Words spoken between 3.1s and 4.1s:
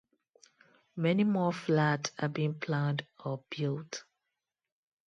or built.